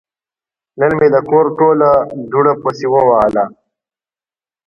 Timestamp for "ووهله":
2.89-3.45